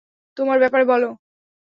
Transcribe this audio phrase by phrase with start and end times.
[0.37, 1.09] তোমার ব্যাপারে বলো?